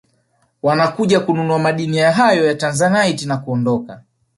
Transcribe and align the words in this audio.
Wanakuja 0.63 1.19
kununua 1.19 1.59
madini 1.59 1.97
hayo 1.97 2.45
ya 2.45 2.55
Tanzanite 2.55 3.25
na 3.25 3.37
kuondoka 3.37 4.03